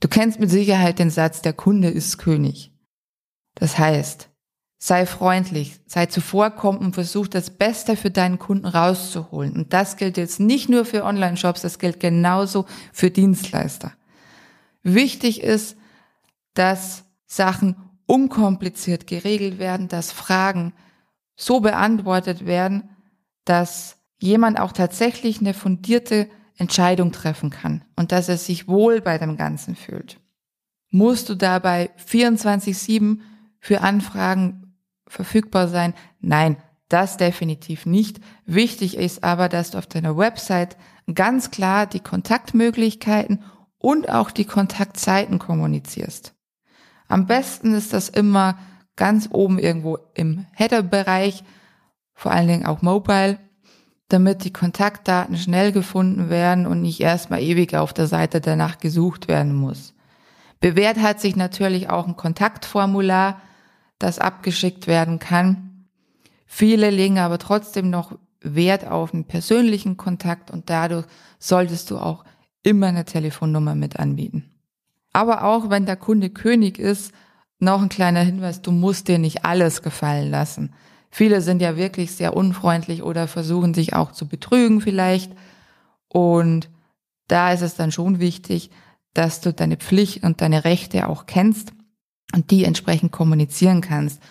Du 0.00 0.08
kennst 0.08 0.38
mit 0.38 0.50
Sicherheit 0.50 0.98
den 0.98 1.10
Satz, 1.10 1.40
der 1.40 1.54
Kunde 1.54 1.88
ist 1.88 2.18
König. 2.18 2.72
Das 3.54 3.78
heißt, 3.78 4.28
sei 4.78 5.06
freundlich, 5.06 5.80
sei 5.86 6.06
zuvorkommend 6.06 6.82
und 6.82 6.94
versuch 6.94 7.26
das 7.26 7.50
Beste 7.50 7.96
für 7.96 8.10
deinen 8.10 8.38
Kunden 8.38 8.66
rauszuholen. 8.66 9.54
Und 9.54 9.72
das 9.72 9.96
gilt 9.96 10.16
jetzt 10.16 10.38
nicht 10.38 10.68
nur 10.68 10.84
für 10.84 11.04
Online-Shops, 11.04 11.62
das 11.62 11.80
gilt 11.80 11.98
genauso 11.98 12.64
für 12.92 13.10
Dienstleister. 13.10 13.92
Wichtig 14.84 15.42
ist, 15.42 15.76
dass 16.54 17.04
Sachen 17.26 17.76
unkompliziert 18.06 19.06
geregelt 19.06 19.58
werden, 19.58 19.88
dass 19.88 20.12
Fragen 20.12 20.72
so 21.36 21.60
beantwortet 21.60 22.46
werden, 22.46 22.88
dass 23.44 23.96
jemand 24.18 24.58
auch 24.58 24.72
tatsächlich 24.72 25.40
eine 25.40 25.54
fundierte 25.54 26.28
Entscheidung 26.56 27.12
treffen 27.12 27.50
kann 27.50 27.84
und 27.96 28.12
dass 28.12 28.28
er 28.28 28.38
sich 28.38 28.68
wohl 28.68 29.00
bei 29.00 29.18
dem 29.18 29.36
Ganzen 29.36 29.76
fühlt. 29.76 30.20
Musst 30.90 31.28
du 31.28 31.34
dabei 31.34 31.90
24-7 32.04 33.20
für 33.60 33.82
Anfragen 33.82 34.67
verfügbar 35.08 35.68
sein? 35.68 35.94
Nein, 36.20 36.56
das 36.88 37.16
definitiv 37.16 37.86
nicht. 37.86 38.20
Wichtig 38.46 38.96
ist 38.96 39.24
aber, 39.24 39.48
dass 39.48 39.72
du 39.72 39.78
auf 39.78 39.86
deiner 39.86 40.16
Website 40.16 40.76
ganz 41.12 41.50
klar 41.50 41.86
die 41.86 42.00
Kontaktmöglichkeiten 42.00 43.42
und 43.78 44.10
auch 44.10 44.30
die 44.30 44.44
Kontaktzeiten 44.44 45.38
kommunizierst. 45.38 46.34
Am 47.08 47.26
besten 47.26 47.74
ist 47.74 47.92
das 47.92 48.08
immer 48.08 48.58
ganz 48.96 49.28
oben 49.30 49.58
irgendwo 49.58 49.98
im 50.14 50.46
Header-Bereich, 50.52 51.44
vor 52.14 52.32
allen 52.32 52.48
Dingen 52.48 52.66
auch 52.66 52.82
mobile, 52.82 53.38
damit 54.08 54.44
die 54.44 54.52
Kontaktdaten 54.52 55.36
schnell 55.36 55.72
gefunden 55.72 56.30
werden 56.30 56.66
und 56.66 56.82
nicht 56.82 57.00
erstmal 57.00 57.40
ewig 57.40 57.76
auf 57.76 57.92
der 57.92 58.06
Seite 58.06 58.40
danach 58.40 58.78
gesucht 58.78 59.28
werden 59.28 59.54
muss. 59.54 59.94
Bewährt 60.60 60.98
hat 60.98 61.20
sich 61.20 61.36
natürlich 61.36 61.88
auch 61.88 62.08
ein 62.08 62.16
Kontaktformular, 62.16 63.40
das 63.98 64.18
abgeschickt 64.18 64.86
werden 64.86 65.18
kann. 65.18 65.86
Viele 66.46 66.90
legen 66.90 67.18
aber 67.18 67.38
trotzdem 67.38 67.90
noch 67.90 68.18
Wert 68.40 68.86
auf 68.86 69.12
einen 69.12 69.24
persönlichen 69.24 69.96
Kontakt 69.96 70.50
und 70.50 70.70
dadurch 70.70 71.06
solltest 71.38 71.90
du 71.90 71.98
auch 71.98 72.24
immer 72.62 72.86
eine 72.86 73.04
Telefonnummer 73.04 73.74
mit 73.74 73.98
anbieten. 73.98 74.50
Aber 75.12 75.44
auch 75.44 75.70
wenn 75.70 75.86
der 75.86 75.96
Kunde 75.96 76.30
König 76.30 76.78
ist, 76.78 77.12
noch 77.58 77.82
ein 77.82 77.88
kleiner 77.88 78.20
Hinweis, 78.20 78.62
du 78.62 78.70
musst 78.70 79.08
dir 79.08 79.18
nicht 79.18 79.44
alles 79.44 79.82
gefallen 79.82 80.30
lassen. 80.30 80.74
Viele 81.10 81.40
sind 81.40 81.60
ja 81.60 81.76
wirklich 81.76 82.12
sehr 82.12 82.36
unfreundlich 82.36 83.02
oder 83.02 83.26
versuchen 83.26 83.74
sich 83.74 83.94
auch 83.94 84.12
zu 84.12 84.28
betrügen 84.28 84.80
vielleicht. 84.80 85.32
Und 86.06 86.68
da 87.26 87.52
ist 87.52 87.62
es 87.62 87.74
dann 87.74 87.90
schon 87.90 88.20
wichtig, 88.20 88.70
dass 89.14 89.40
du 89.40 89.52
deine 89.52 89.76
Pflicht 89.76 90.22
und 90.22 90.40
deine 90.40 90.64
Rechte 90.64 91.08
auch 91.08 91.26
kennst 91.26 91.72
und 92.34 92.50
die 92.50 92.64
entsprechend 92.64 93.12
kommunizieren 93.12 93.80
kannst. 93.80 94.22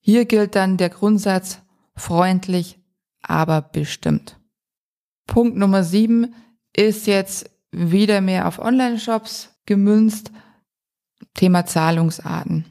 Hier 0.00 0.24
gilt 0.24 0.54
dann 0.54 0.76
der 0.76 0.90
Grundsatz 0.90 1.60
freundlich, 1.96 2.78
aber 3.22 3.60
bestimmt. 3.60 4.38
Punkt 5.26 5.56
Nummer 5.56 5.84
sieben 5.84 6.34
ist 6.76 7.06
jetzt 7.06 7.50
wieder 7.70 8.20
mehr 8.20 8.46
auf 8.48 8.58
Online-Shops 8.58 9.50
gemünzt. 9.66 10.32
Thema 11.34 11.64
Zahlungsarten. 11.64 12.66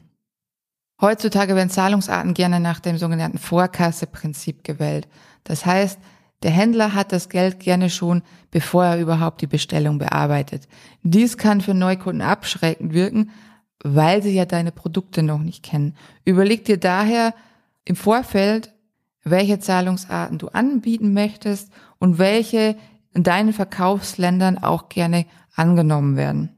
Heutzutage 1.00 1.56
werden 1.56 1.70
Zahlungsarten 1.70 2.34
gerne 2.34 2.60
nach 2.60 2.78
dem 2.78 2.96
sogenannten 2.96 3.38
Vorkasseprinzip 3.38 4.62
gewählt. 4.62 5.08
Das 5.42 5.66
heißt, 5.66 5.98
der 6.42 6.50
Händler 6.50 6.94
hat 6.94 7.12
das 7.12 7.28
Geld 7.28 7.60
gerne 7.60 7.90
schon, 7.90 8.22
bevor 8.50 8.84
er 8.84 9.00
überhaupt 9.00 9.40
die 9.40 9.46
Bestellung 9.46 9.98
bearbeitet. 9.98 10.68
Dies 11.02 11.36
kann 11.38 11.60
für 11.60 11.74
Neukunden 11.74 12.22
abschreckend 12.22 12.92
wirken, 12.92 13.30
weil 13.82 14.22
sie 14.22 14.34
ja 14.34 14.44
deine 14.44 14.72
Produkte 14.72 15.22
noch 15.22 15.38
nicht 15.38 15.62
kennen. 15.62 15.96
Überleg 16.24 16.64
dir 16.64 16.78
daher 16.78 17.34
im 17.84 17.96
Vorfeld, 17.96 18.72
welche 19.24 19.58
Zahlungsarten 19.58 20.38
du 20.38 20.48
anbieten 20.48 21.12
möchtest 21.12 21.70
und 21.98 22.18
welche 22.18 22.76
in 23.14 23.22
deinen 23.22 23.52
Verkaufsländern 23.52 24.58
auch 24.58 24.88
gerne 24.88 25.26
angenommen 25.54 26.16
werden. 26.16 26.50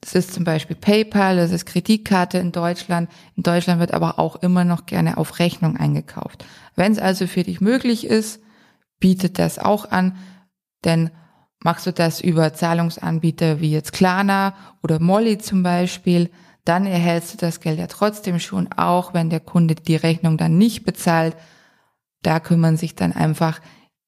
Das 0.00 0.14
ist 0.14 0.34
zum 0.34 0.44
Beispiel 0.44 0.76
PayPal, 0.76 1.36
das 1.36 1.50
ist 1.50 1.64
Kreditkarte 1.64 2.36
in 2.36 2.52
Deutschland. 2.52 3.10
In 3.36 3.42
Deutschland 3.42 3.80
wird 3.80 3.94
aber 3.94 4.18
auch 4.18 4.36
immer 4.42 4.64
noch 4.64 4.84
gerne 4.84 5.16
auf 5.16 5.38
Rechnung 5.38 5.78
eingekauft. 5.78 6.44
Wenn 6.76 6.92
es 6.92 6.98
also 6.98 7.26
für 7.26 7.42
dich 7.42 7.62
möglich 7.62 8.06
ist, 8.06 8.42
bietet 9.00 9.38
das 9.38 9.58
auch 9.58 9.90
an, 9.90 10.16
denn 10.84 11.10
machst 11.64 11.86
du 11.86 11.92
das 11.92 12.20
über 12.20 12.54
Zahlungsanbieter 12.54 13.60
wie 13.60 13.72
jetzt 13.72 13.92
Klarna 13.92 14.54
oder 14.82 15.00
Molly 15.00 15.38
zum 15.38 15.64
Beispiel, 15.64 16.30
dann 16.64 16.86
erhältst 16.86 17.34
du 17.34 17.38
das 17.38 17.60
Geld 17.60 17.78
ja 17.78 17.88
trotzdem 17.88 18.38
schon, 18.38 18.70
auch 18.72 19.14
wenn 19.14 19.30
der 19.30 19.40
Kunde 19.40 19.74
die 19.74 19.96
Rechnung 19.96 20.36
dann 20.36 20.56
nicht 20.56 20.84
bezahlt. 20.84 21.36
Da 22.22 22.38
kümmern 22.38 22.76
sich 22.76 22.94
dann 22.94 23.12
einfach 23.12 23.60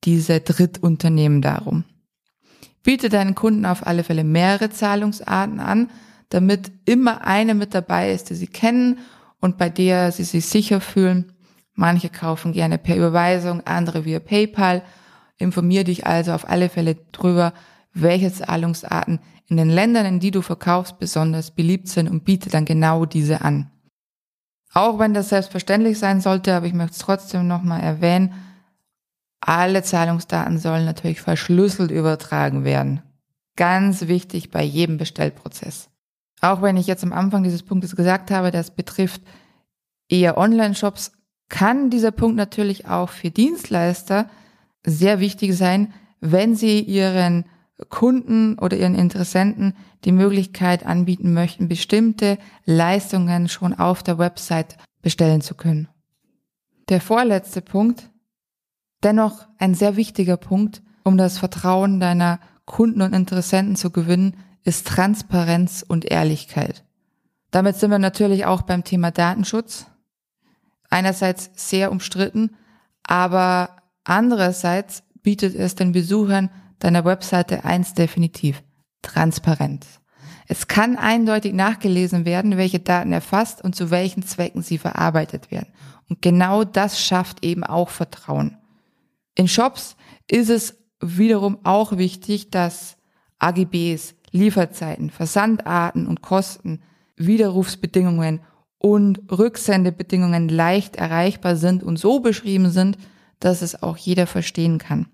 diese 0.05 0.41
Drittunternehmen 0.41 1.43
darum. 1.43 1.85
Biete 2.83 3.09
deinen 3.09 3.35
Kunden 3.35 3.67
auf 3.67 3.87
alle 3.87 4.05
Fälle 4.05 4.23
mehrere 4.23 4.71
Zahlungsarten 4.71 5.59
an, 5.59 5.91
damit 6.29 6.71
immer 6.85 7.27
eine 7.27 7.55
mit 7.55 7.75
dabei 7.75 8.13
ist, 8.13 8.31
die 8.31 8.35
sie 8.35 8.47
kennen 8.47 8.99
und 9.41 9.59
bei 9.59 9.69
der 9.71 10.13
sie 10.13 10.25
sich 10.25 10.47
sicher 10.47 10.81
fühlen. 10.81 11.33
Manche 11.75 12.11
kaufen 12.11 12.53
gerne 12.53 12.79
per 12.79 12.97
Überweisung, 12.97 13.67
andere 13.67 14.05
via 14.05 14.21
PayPal. 14.21 14.83
Informier 15.39 15.85
dich 15.85 16.07
also 16.07 16.33
auf 16.33 16.49
alle 16.49 16.69
Fälle 16.69 16.97
drüber, 17.13 17.53
welche 17.93 18.33
Zahlungsarten 18.33 19.21
in 19.49 19.57
den 19.57 19.71
Ländern, 19.71 20.07
in 20.07 20.21
die 20.21 20.31
du 20.31 20.43
verkaufst, 20.43 20.99
besonders 20.99 21.51
beliebt 21.51 21.89
sind 21.89 22.09
und 22.09 22.25
biete 22.25 22.51
dann 22.51 22.65
genau 22.65 23.05
diese 23.07 23.43
an. 23.43 23.71
Auch 24.73 24.99
wenn 24.99 25.15
das 25.15 25.31
selbstverständlich 25.31 25.99
sein 25.99 26.21
sollte, 26.21 26.55
aber 26.55 26.67
ich 26.67 26.75
möchte 26.75 26.93
es 26.93 26.99
trotzdem 26.99 27.47
nochmal 27.47 27.81
erwähnen, 27.81 28.35
alle 29.41 29.83
Zahlungsdaten 29.83 30.59
sollen 30.59 30.85
natürlich 30.85 31.21
verschlüsselt 31.21 31.91
übertragen 31.91 32.65
werden. 32.65 33.03
Ganz 33.57 34.09
wichtig 34.09 34.51
bei 34.51 34.63
jedem 34.63 34.99
Bestellprozess. 34.99 35.89
Auch 36.41 36.63
wenn 36.63 36.77
ich 36.77 36.87
jetzt 36.87 37.05
am 37.05 37.13
Anfang 37.13 37.43
dieses 37.43 37.63
Punktes 37.63 37.97
gesagt 37.97 38.31
habe, 38.31 38.51
das 38.51 38.71
betrifft 38.71 39.23
eher 40.09 40.37
Online-Shops, 40.37 41.13
kann 41.49 41.91
dieser 41.91 42.11
Punkt 42.11 42.37
natürlich 42.37 42.87
auch 42.87 43.09
für 43.09 43.31
Dienstleister 43.31 44.29
sehr 44.87 45.21
wichtig 45.21 45.55
sein, 45.55 45.93
wenn 46.21 46.57
sie 46.57 46.81
ihren 46.81 47.45
Kunden 47.91 48.59
oder 48.59 48.77
ihren 48.77 48.95
Interessenten 48.95 49.75
die 50.05 50.13
Möglichkeit 50.13 50.87
anbieten 50.87 51.35
möchten, 51.35 51.69
bestimmte 51.69 52.39
Leistungen 52.65 53.49
schon 53.49 53.75
auf 53.75 54.03
der 54.03 54.19
Website 54.19 54.79
bestellen 55.03 55.43
zu 55.43 55.55
können. 55.55 55.89
Der 56.89 57.01
vorletzte 57.01 57.61
Punkt, 57.61 58.11
dennoch 59.03 59.47
ein 59.59 59.75
sehr 59.75 59.97
wichtiger 59.97 60.37
Punkt, 60.37 60.83
um 61.05 61.19
das 61.19 61.39
Vertrauen 61.39 62.01
deiner 62.01 62.41
Kunden 62.65 63.03
und 63.03 63.13
Interessenten 63.13 63.77
zu 63.77 63.91
gewinnen, 63.91 64.37
ist 64.65 64.87
Transparenz 64.87 65.85
und 65.87 66.05
Ehrlichkeit. 66.05 66.85
Damit 67.51 67.77
sind 67.77 67.91
wir 67.91 67.99
natürlich 67.99 68.47
auch 68.47 68.63
beim 68.63 68.85
Thema 68.85 69.11
Datenschutz. 69.11 69.87
Einerseits 70.91 71.51
sehr 71.55 71.93
umstritten, 71.93 72.57
aber 73.05 73.71
andererseits 74.07 75.03
bietet 75.23 75.55
es 75.55 75.75
den 75.75 75.93
Besuchern 75.93 76.51
deiner 76.79 77.05
Webseite 77.05 77.65
eins 77.65 77.95
definitiv. 77.95 78.63
Transparenz. 79.03 80.01
Es 80.49 80.69
kann 80.69 80.97
eindeutig 80.97 81.53
nachgelesen 81.53 82.25
werden, 82.25 82.57
welche 82.57 82.81
Daten 82.81 83.13
erfasst 83.13 83.63
und 83.63 83.75
zu 83.75 83.91
welchen 83.91 84.23
Zwecken 84.23 84.63
sie 84.63 84.79
verarbeitet 84.79 85.51
werden. 85.51 85.73
Und 86.09 86.23
genau 86.23 86.65
das 86.65 87.01
schafft 87.01 87.45
eben 87.45 87.65
auch 87.65 87.89
Vertrauen. 87.89 88.59
In 89.35 89.49
Shops 89.49 89.97
ist 90.29 90.51
es 90.51 90.77
wiederum 91.01 91.59
auch 91.65 91.97
wichtig, 91.99 92.51
dass 92.51 92.97
AGBs, 93.39 94.15
Lieferzeiten, 94.31 95.11
Versandarten 95.11 96.07
und 96.07 96.23
Kosten, 96.23 96.83
Widerrufsbedingungen 97.17 98.41
und 98.79 99.21
Rücksendebedingungen 99.31 100.49
leicht 100.49 100.97
erreichbar 100.97 101.57
sind 101.57 101.83
und 101.83 101.99
so 101.99 102.21
beschrieben 102.21 102.71
sind, 102.71 102.99
dass 103.41 103.63
es 103.63 103.83
auch 103.83 103.97
jeder 103.97 104.27
verstehen 104.27 104.79
kann. 104.79 105.09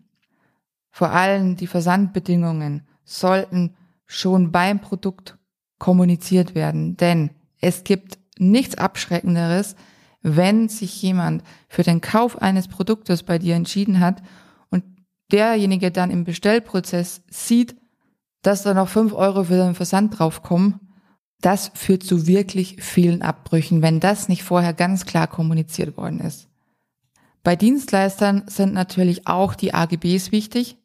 Vor 0.90 1.10
allem 1.10 1.56
die 1.56 1.66
Versandbedingungen 1.66 2.86
sollten 3.04 3.74
schon 4.06 4.52
beim 4.52 4.80
Produkt 4.80 5.38
kommuniziert 5.78 6.54
werden, 6.54 6.96
denn 6.96 7.30
es 7.60 7.84
gibt 7.84 8.18
nichts 8.38 8.76
Abschreckenderes, 8.76 9.74
wenn 10.22 10.68
sich 10.68 11.00
jemand 11.02 11.42
für 11.68 11.82
den 11.82 12.00
Kauf 12.00 12.40
eines 12.40 12.68
Produktes 12.68 13.22
bei 13.22 13.38
dir 13.38 13.56
entschieden 13.56 14.00
hat 14.00 14.22
und 14.70 14.84
derjenige 15.32 15.90
dann 15.90 16.10
im 16.10 16.24
Bestellprozess 16.24 17.22
sieht, 17.28 17.76
dass 18.42 18.62
da 18.62 18.74
noch 18.74 18.88
fünf 18.88 19.12
Euro 19.12 19.44
für 19.44 19.56
den 19.56 19.74
Versand 19.74 20.18
draufkommen, 20.18 20.80
das 21.40 21.72
führt 21.74 22.04
zu 22.04 22.26
wirklich 22.26 22.82
vielen 22.82 23.22
Abbrüchen, 23.22 23.82
wenn 23.82 23.98
das 23.98 24.28
nicht 24.28 24.44
vorher 24.44 24.74
ganz 24.74 25.06
klar 25.06 25.26
kommuniziert 25.26 25.96
worden 25.96 26.20
ist. 26.20 26.48
Bei 27.42 27.56
Dienstleistern 27.56 28.44
sind 28.46 28.72
natürlich 28.72 29.26
auch 29.26 29.54
die 29.54 29.74
AGBs 29.74 30.30
wichtig, 30.30 30.78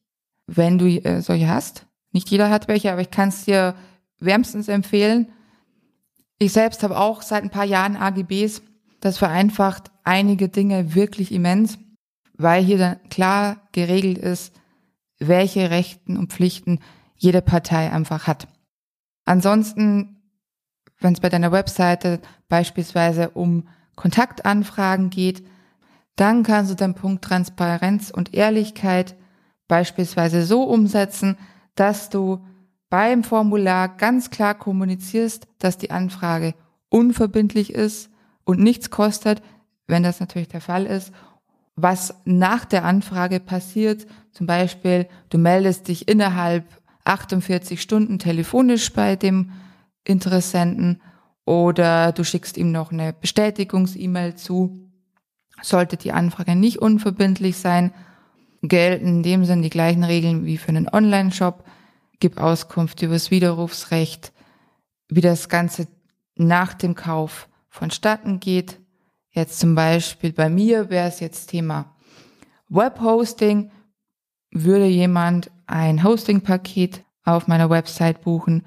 wenn 0.47 0.77
du 0.77 0.87
äh, 0.87 1.21
solche 1.21 1.47
hast. 1.47 1.85
Nicht 2.11 2.29
jeder 2.29 2.49
hat 2.49 2.67
welche, 2.67 2.91
aber 2.91 3.01
ich 3.01 3.11
kann 3.11 3.29
es 3.29 3.45
dir 3.45 3.75
wärmstens 4.19 4.67
empfehlen. 4.67 5.31
Ich 6.39 6.53
selbst 6.53 6.83
habe 6.83 6.97
auch 6.97 7.21
seit 7.21 7.43
ein 7.43 7.51
paar 7.51 7.65
Jahren 7.65 7.95
AGBs. 7.95 8.61
Das 9.01 9.17
vereinfacht 9.17 9.91
einige 10.03 10.49
Dinge 10.49 10.95
wirklich 10.95 11.31
immens, 11.31 11.77
weil 12.33 12.63
hier 12.63 12.77
dann 12.77 13.09
klar 13.09 13.67
geregelt 13.71 14.17
ist, 14.17 14.53
welche 15.19 15.69
Rechten 15.69 16.17
und 16.17 16.31
Pflichten 16.31 16.79
jede 17.15 17.41
Partei 17.41 17.91
einfach 17.91 18.25
hat. 18.25 18.47
Ansonsten, 19.25 20.21
wenn 20.99 21.13
es 21.13 21.19
bei 21.19 21.29
deiner 21.29 21.51
Webseite 21.51 22.19
beispielsweise 22.47 23.29
um 23.31 23.67
Kontaktanfragen 23.95 25.09
geht, 25.09 25.43
dann 26.17 26.43
kannst 26.43 26.71
du 26.71 26.75
den 26.75 26.93
Punkt 26.93 27.23
Transparenz 27.23 28.11
und 28.11 28.33
Ehrlichkeit 28.33 29.15
beispielsweise 29.67 30.43
so 30.43 30.63
umsetzen, 30.63 31.37
dass 31.75 32.09
du 32.09 32.45
beim 32.89 33.23
Formular 33.23 33.95
ganz 33.97 34.29
klar 34.29 34.53
kommunizierst, 34.55 35.47
dass 35.59 35.77
die 35.77 35.91
Anfrage 35.91 36.53
unverbindlich 36.89 37.73
ist 37.73 38.09
und 38.43 38.59
nichts 38.59 38.89
kostet, 38.89 39.41
wenn 39.87 40.03
das 40.03 40.19
natürlich 40.19 40.47
der 40.47 40.61
Fall 40.61 40.85
ist. 40.85 41.11
Was 41.75 42.15
nach 42.25 42.65
der 42.65 42.85
Anfrage 42.85 43.39
passiert, 43.39 44.07
zum 44.31 44.47
Beispiel, 44.47 45.07
du 45.29 45.37
meldest 45.37 45.87
dich 45.87 46.07
innerhalb 46.07 46.65
48 47.03 47.81
Stunden 47.81 48.19
telefonisch 48.19 48.91
bei 48.91 49.15
dem 49.15 49.51
Interessenten 50.03 51.01
oder 51.45 52.11
du 52.11 52.23
schickst 52.23 52.57
ihm 52.57 52.71
noch 52.71 52.91
eine 52.91 53.13
Bestätigungs-E-Mail 53.13 54.35
zu. 54.35 54.86
Sollte 55.61 55.97
die 55.97 56.11
Anfrage 56.11 56.55
nicht 56.55 56.79
unverbindlich 56.79 57.57
sein, 57.57 57.93
gelten 58.61 59.07
in 59.07 59.23
dem 59.23 59.45
Sinn 59.45 59.61
die 59.61 59.69
gleichen 59.69 60.03
Regeln 60.03 60.45
wie 60.45 60.57
für 60.57 60.69
einen 60.69 60.89
Online-Shop. 60.89 61.63
Gib 62.19 62.39
Auskunft 62.39 63.01
über 63.01 63.13
das 63.13 63.31
Widerrufsrecht, 63.31 64.33
wie 65.09 65.21
das 65.21 65.49
Ganze 65.49 65.87
nach 66.35 66.73
dem 66.73 66.95
Kauf 66.95 67.47
vonstatten 67.69 68.39
geht. 68.39 68.79
Jetzt 69.31 69.59
zum 69.59 69.75
Beispiel 69.75 70.33
bei 70.33 70.49
mir 70.49 70.89
wäre 70.89 71.07
es 71.07 71.19
jetzt 71.19 71.47
Thema 71.47 71.95
Webhosting. 72.69 73.71
Würde 74.51 74.87
jemand 74.87 75.51
ein 75.67 76.03
Hosting-Paket 76.03 77.03
auf 77.23 77.47
meiner 77.47 77.69
Website 77.69 78.21
buchen, 78.21 78.65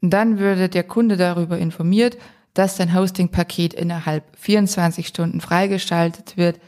dann 0.00 0.38
würde 0.38 0.68
der 0.68 0.84
Kunde 0.84 1.16
darüber 1.16 1.58
informiert, 1.58 2.16
dass 2.56 2.78
sein 2.78 2.94
Hosting-Paket 2.94 3.74
innerhalb 3.74 4.24
24 4.38 5.06
Stunden 5.06 5.42
freigeschaltet 5.42 6.38
wird, 6.38 6.58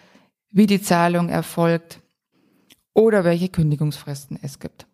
wie 0.50 0.66
die 0.66 0.82
Zahlung 0.82 1.30
erfolgt 1.30 2.00
oder 2.92 3.24
welche 3.24 3.48
Kündigungsfristen 3.48 4.38
es 4.42 4.58
gibt. 4.58 4.86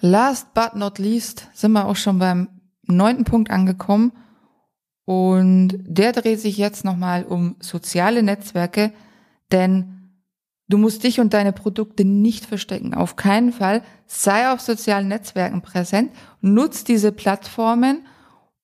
Last 0.00 0.54
but 0.54 0.76
not 0.76 1.00
least 1.00 1.48
sind 1.52 1.72
wir 1.72 1.86
auch 1.86 1.96
schon 1.96 2.20
beim 2.20 2.48
neunten 2.86 3.24
Punkt 3.24 3.50
angekommen 3.50 4.12
und 5.04 5.78
der 5.84 6.12
dreht 6.12 6.40
sich 6.40 6.58
jetzt 6.58 6.84
nochmal 6.84 7.24
um 7.24 7.56
soziale 7.58 8.22
Netzwerke, 8.22 8.92
denn 9.50 10.12
du 10.68 10.78
musst 10.78 11.02
dich 11.02 11.18
und 11.18 11.34
deine 11.34 11.52
Produkte 11.52 12.04
nicht 12.04 12.46
verstecken. 12.46 12.94
Auf 12.94 13.16
keinen 13.16 13.52
Fall. 13.52 13.82
Sei 14.06 14.52
auf 14.52 14.60
sozialen 14.60 15.08
Netzwerken 15.08 15.60
präsent, 15.60 16.12
nutz 16.40 16.84
diese 16.84 17.10
Plattformen, 17.10 18.06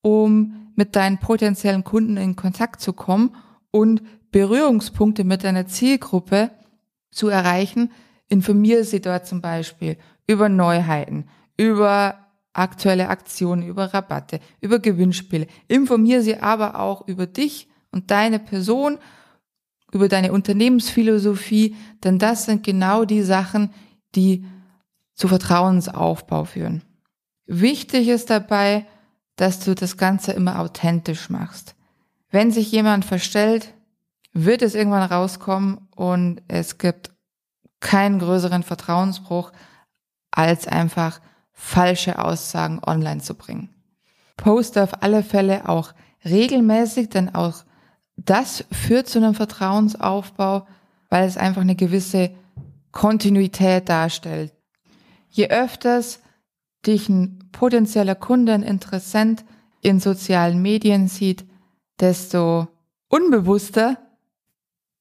um 0.01 0.64
mit 0.77 0.97
deinen 0.97 1.19
potenziellen 1.19 1.85
Kunden 1.85 2.17
in 2.17 2.37
Kontakt 2.37 2.81
zu 2.81 2.93
kommen 2.93 3.35
und 3.71 4.03
Berührungspunkte 4.31 5.25
mit 5.25 5.45
deiner 5.45 5.67
Zielgruppe 5.67 6.51
zu 7.11 7.29
erreichen, 7.29 7.91
Informiere 8.29 8.85
sie 8.85 9.01
dort 9.01 9.27
zum 9.27 9.41
Beispiel 9.41 9.97
über 10.27 10.49
Neuheiten, 10.49 11.29
über 11.57 12.19
aktuelle 12.53 13.09
Aktionen, 13.09 13.63
über 13.63 13.93
Rabatte, 13.93 14.41
über 14.61 14.79
Gewinnspiele. 14.79 15.47
Informiere 15.69 16.23
sie 16.23 16.39
aber 16.39 16.81
auch 16.81 17.07
über 17.07 17.27
dich 17.27 17.69
und 17.91 18.11
deine 18.11 18.39
Person, 18.39 18.99
über 19.93 20.09
deine 20.09 20.33
Unternehmensphilosophie, 20.33 21.77
denn 22.03 22.19
das 22.19 22.47
sind 22.47 22.65
genau 22.65 23.05
die 23.05 23.23
Sachen, 23.23 23.71
die 24.15 24.45
zu 25.15 25.29
Vertrauensaufbau 25.29 26.45
führen. 26.45 26.83
Wichtig 27.47 28.09
ist 28.09 28.31
dabei, 28.31 28.87
dass 29.37 29.61
du 29.61 29.75
das 29.75 29.97
Ganze 29.97 30.33
immer 30.33 30.61
authentisch 30.61 31.31
machst. 31.31 31.75
Wenn 32.31 32.51
sich 32.51 32.71
jemand 32.73 33.05
verstellt, 33.05 33.75
wird 34.33 34.63
es 34.63 34.75
irgendwann 34.75 35.11
rauskommen 35.11 35.89
und 35.95 36.43
es 36.49 36.79
gibt 36.79 37.13
keinen 37.81 38.19
größeren 38.19 38.63
Vertrauensbruch, 38.63 39.53
als 40.31 40.67
einfach 40.67 41.21
falsche 41.53 42.19
Aussagen 42.19 42.81
online 42.85 43.21
zu 43.21 43.35
bringen. 43.35 43.71
Poste 44.37 44.83
auf 44.83 45.03
alle 45.03 45.23
Fälle 45.23 45.69
auch 45.69 45.93
regelmäßig, 46.25 47.11
denn 47.11 47.35
auch 47.35 47.65
das 48.17 48.65
führt 48.73 49.09
zu 49.09 49.19
einem 49.19 49.35
Vertrauensaufbau, 49.35 50.67
weil 51.09 51.27
es 51.27 51.37
einfach 51.37 51.63
eine 51.63 51.77
gewisse 51.77 52.31
Kontinuität 52.91 53.89
darstellt. 53.89 54.53
Je 55.29 55.49
öfters 55.49 56.21
dich 56.87 57.09
ein 57.09 57.51
potenzieller 57.53 58.15
Kunde, 58.15 58.53
ein 58.53 58.63
Interessent 58.63 59.45
in 59.81 60.01
sozialen 60.01 60.61
Medien 60.63 61.09
sieht, 61.09 61.45
desto 62.01 62.69
unbewusster 63.09 63.99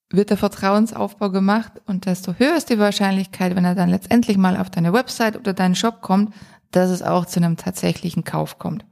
wird 0.10 0.30
der 0.30 0.38
Vertrauensaufbau 0.38 1.32
gemacht 1.32 1.82
und 1.88 2.06
desto 2.06 2.34
höher 2.34 2.56
ist 2.56 2.70
die 2.70 2.78
Wahrscheinlichkeit, 2.78 3.56
wenn 3.56 3.66
er 3.66 3.76
dann 3.76 3.90
letztendlich 3.90 4.38
mal 4.38 4.58
auf 4.58 4.70
deine 4.70 4.94
Website 4.94 5.38
oder 5.38 5.54
deinen 5.54 5.76
Shop 5.76 6.02
kommt, 6.02 6.34
dass 6.72 6.92
es 6.92 7.02
auch 7.02 7.26
zu 7.26 7.40
einem 7.40 7.58
tatsächlichen 7.58 8.24
Kauf 8.24 8.60
kommt. 8.60 8.86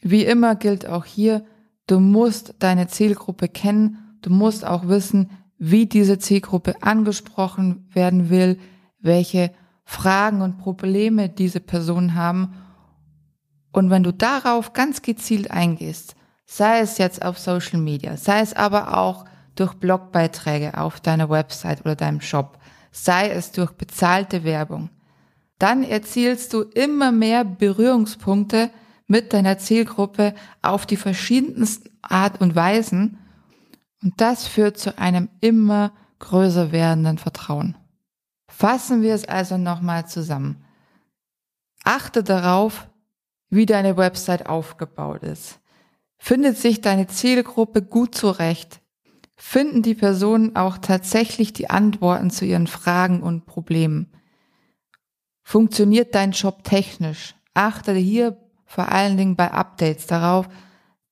Wie 0.00 0.24
immer 0.24 0.54
gilt 0.54 0.86
auch 0.86 1.04
hier, 1.04 1.44
du 1.86 2.00
musst 2.00 2.54
deine 2.58 2.88
Zielgruppe 2.88 3.48
kennen, 3.48 4.18
du 4.22 4.30
musst 4.30 4.66
auch 4.66 4.88
wissen, 4.88 5.30
wie 5.58 5.86
diese 5.86 6.18
Zielgruppe 6.18 6.82
angesprochen 6.82 7.88
werden 7.92 8.30
will, 8.30 8.58
welche 9.00 9.50
Fragen 9.84 10.42
und 10.42 10.58
Probleme 10.58 11.28
diese 11.28 11.60
Personen 11.60 12.14
haben. 12.14 12.54
Und 13.72 13.90
wenn 13.90 14.02
du 14.02 14.12
darauf 14.12 14.72
ganz 14.72 15.02
gezielt 15.02 15.50
eingehst, 15.50 16.16
sei 16.46 16.80
es 16.80 16.98
jetzt 16.98 17.24
auf 17.24 17.38
Social 17.38 17.80
Media, 17.80 18.16
sei 18.16 18.40
es 18.40 18.54
aber 18.54 18.96
auch 18.96 19.24
durch 19.54 19.74
Blogbeiträge 19.74 20.78
auf 20.78 21.00
deiner 21.00 21.30
Website 21.30 21.80
oder 21.82 21.96
deinem 21.96 22.20
Shop, 22.20 22.58
sei 22.90 23.30
es 23.30 23.52
durch 23.52 23.72
bezahlte 23.72 24.44
Werbung, 24.44 24.90
dann 25.58 25.84
erzielst 25.84 26.52
du 26.52 26.62
immer 26.62 27.12
mehr 27.12 27.44
Berührungspunkte 27.44 28.70
mit 29.06 29.32
deiner 29.32 29.58
Zielgruppe 29.58 30.34
auf 30.62 30.86
die 30.86 30.96
verschiedensten 30.96 31.90
Art 32.02 32.40
und 32.40 32.54
Weisen. 32.56 33.18
Und 34.02 34.20
das 34.20 34.46
führt 34.46 34.78
zu 34.78 34.98
einem 34.98 35.28
immer 35.40 35.92
größer 36.18 36.72
werdenden 36.72 37.18
Vertrauen. 37.18 37.76
Fassen 38.56 39.02
wir 39.02 39.14
es 39.14 39.24
also 39.24 39.58
nochmal 39.58 40.06
zusammen. 40.06 40.64
Achte 41.82 42.22
darauf, 42.22 42.88
wie 43.50 43.66
deine 43.66 43.96
Website 43.96 44.46
aufgebaut 44.46 45.24
ist. 45.24 45.58
Findet 46.18 46.56
sich 46.56 46.80
deine 46.80 47.08
Zielgruppe 47.08 47.82
gut 47.82 48.14
zurecht? 48.14 48.80
Finden 49.34 49.82
die 49.82 49.96
Personen 49.96 50.54
auch 50.54 50.78
tatsächlich 50.78 51.52
die 51.52 51.68
Antworten 51.68 52.30
zu 52.30 52.44
ihren 52.44 52.68
Fragen 52.68 53.24
und 53.24 53.44
Problemen? 53.44 54.12
Funktioniert 55.42 56.14
dein 56.14 56.30
Job 56.30 56.62
technisch? 56.62 57.34
Achte 57.54 57.92
hier 57.92 58.38
vor 58.66 58.92
allen 58.92 59.16
Dingen 59.16 59.34
bei 59.34 59.50
Updates 59.50 60.06
darauf, 60.06 60.48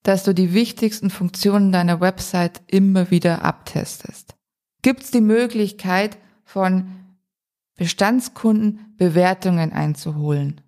dass 0.05 0.23
du 0.23 0.33
die 0.33 0.55
wichtigsten 0.55 1.11
Funktionen 1.11 1.73
deiner 1.73 2.01
Website 2.01 2.63
immer 2.69 3.11
wieder 3.11 3.45
abtestest. 3.45 4.37
Gibt 4.83 5.03
es 5.03 5.11
die 5.11 5.21
Möglichkeit 5.21 6.19
von 6.45 7.02
Bestandskunden 7.83 8.95
Bewertungen 8.97 9.73
einzuholen? 9.73 10.61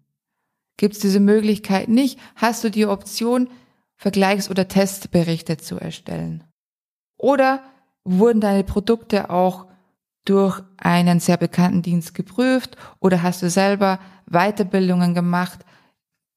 Gibt 0.76 0.96
es 0.96 1.00
diese 1.00 1.20
Möglichkeit 1.20 1.88
nicht, 1.88 2.18
hast 2.34 2.64
du 2.64 2.70
die 2.70 2.86
Option, 2.86 3.48
Vergleichs- 3.96 4.50
oder 4.50 4.66
Testberichte 4.66 5.56
zu 5.56 5.78
erstellen. 5.78 6.44
Oder 7.16 7.62
wurden 8.04 8.40
deine 8.40 8.64
Produkte 8.64 9.30
auch 9.30 9.68
durch 10.24 10.60
einen 10.76 11.20
sehr 11.20 11.36
bekannten 11.36 11.82
Dienst 11.82 12.14
geprüft 12.14 12.76
oder 12.98 13.22
hast 13.22 13.42
du 13.42 13.48
selber 13.48 14.00
Weiterbildungen 14.26 15.14
gemacht, 15.14 15.64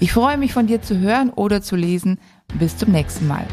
Ich 0.00 0.12
freue 0.12 0.36
mich 0.36 0.52
von 0.52 0.66
dir 0.66 0.82
zu 0.82 0.98
hören 0.98 1.30
oder 1.30 1.62
zu 1.62 1.76
lesen. 1.76 2.18
Bis 2.58 2.76
zum 2.76 2.90
nächsten 2.90 3.28
Mal. 3.28 3.46